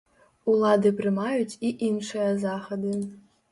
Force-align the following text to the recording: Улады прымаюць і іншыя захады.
Улады 0.53 0.91
прымаюць 1.01 1.59
і 1.71 1.73
іншыя 1.91 2.35
захады. 2.47 2.99